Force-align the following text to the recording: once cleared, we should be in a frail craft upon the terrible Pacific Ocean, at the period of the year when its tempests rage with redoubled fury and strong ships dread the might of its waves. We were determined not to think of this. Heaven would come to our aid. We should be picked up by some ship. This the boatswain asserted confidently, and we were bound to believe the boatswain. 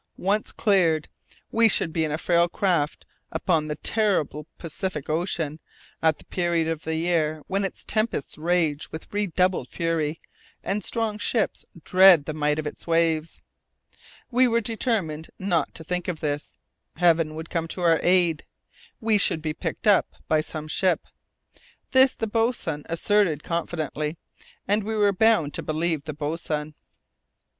once 0.17 0.51
cleared, 0.51 1.07
we 1.51 1.69
should 1.69 1.93
be 1.93 2.03
in 2.03 2.11
a 2.11 2.17
frail 2.17 2.49
craft 2.49 3.05
upon 3.31 3.67
the 3.67 3.75
terrible 3.75 4.47
Pacific 4.57 5.11
Ocean, 5.11 5.59
at 6.01 6.17
the 6.17 6.25
period 6.25 6.67
of 6.67 6.83
the 6.85 6.95
year 6.95 7.43
when 7.45 7.63
its 7.63 7.83
tempests 7.85 8.35
rage 8.35 8.91
with 8.91 9.13
redoubled 9.13 9.67
fury 9.67 10.19
and 10.63 10.83
strong 10.83 11.19
ships 11.19 11.65
dread 11.83 12.25
the 12.25 12.33
might 12.33 12.57
of 12.57 12.65
its 12.65 12.87
waves. 12.87 13.43
We 14.31 14.47
were 14.47 14.59
determined 14.59 15.29
not 15.37 15.75
to 15.75 15.83
think 15.83 16.07
of 16.07 16.19
this. 16.19 16.57
Heaven 16.95 17.35
would 17.35 17.51
come 17.51 17.67
to 17.67 17.81
our 17.81 17.99
aid. 18.01 18.43
We 18.99 19.19
should 19.19 19.39
be 19.43 19.53
picked 19.53 19.85
up 19.85 20.15
by 20.27 20.41
some 20.41 20.67
ship. 20.67 21.01
This 21.91 22.15
the 22.15 22.25
boatswain 22.25 22.85
asserted 22.89 23.43
confidently, 23.43 24.17
and 24.67 24.83
we 24.83 24.95
were 24.95 25.13
bound 25.13 25.53
to 25.53 25.61
believe 25.61 26.05
the 26.05 26.13
boatswain. 26.15 26.73